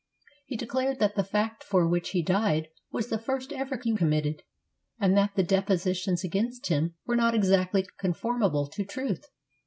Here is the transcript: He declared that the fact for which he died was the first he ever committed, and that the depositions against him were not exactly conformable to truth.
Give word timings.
He 0.47 0.57
declared 0.57 0.97
that 0.97 1.13
the 1.13 1.23
fact 1.23 1.63
for 1.63 1.87
which 1.87 2.09
he 2.09 2.23
died 2.23 2.69
was 2.91 3.09
the 3.09 3.19
first 3.19 3.51
he 3.51 3.55
ever 3.55 3.77
committed, 3.77 4.41
and 4.99 5.15
that 5.15 5.35
the 5.35 5.43
depositions 5.43 6.23
against 6.23 6.69
him 6.69 6.95
were 7.05 7.15
not 7.15 7.35
exactly 7.35 7.85
conformable 7.99 8.65
to 8.65 8.83
truth. 8.83 9.29